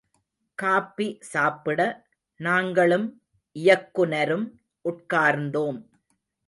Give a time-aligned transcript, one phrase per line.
[0.57, 1.79] Copy சாப்பிட,
[2.39, 3.07] நாங்களும்
[3.55, 4.47] இயக்குநரும்
[4.85, 5.79] உட்கார்ந்தோம்.